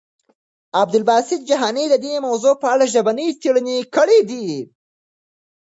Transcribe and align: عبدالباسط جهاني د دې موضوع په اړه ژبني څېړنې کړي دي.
عبدالباسط 0.81 1.39
جهاني 1.49 1.85
د 1.89 1.95
دې 2.03 2.13
موضوع 2.27 2.53
په 2.61 2.67
اړه 2.73 2.85
ژبني 2.93 3.27
څېړنې 3.41 3.77
کړي 3.95 4.19
دي. 4.29 4.47